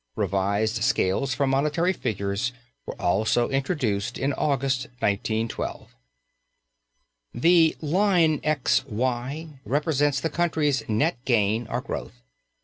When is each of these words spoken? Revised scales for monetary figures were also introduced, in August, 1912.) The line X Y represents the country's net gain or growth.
Revised 0.15 0.83
scales 0.83 1.35
for 1.35 1.45
monetary 1.45 1.93
figures 1.93 2.53
were 2.87 2.99
also 2.99 3.49
introduced, 3.49 4.17
in 4.17 4.33
August, 4.33 4.85
1912.) 4.97 5.89
The 7.35 7.75
line 7.81 8.39
X 8.43 8.83
Y 8.87 9.59
represents 9.63 10.19
the 10.19 10.31
country's 10.31 10.81
net 10.89 11.23
gain 11.25 11.67
or 11.69 11.81
growth. 11.81 12.23